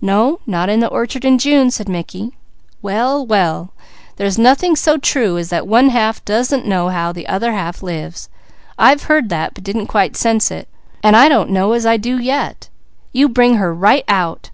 [0.00, 2.32] "No, 'not in the orchard in June!'" said Mickey.
[2.82, 4.12] "Well, well!" marvelled Peter.
[4.16, 8.28] "There's nothing so true as that 'one half doesn't know how the other half lives.'
[8.76, 10.66] I've heard that, but I didn't quite sense it,
[11.04, 12.68] and I don't know as I do yet.
[13.12, 14.50] You bring her right out!"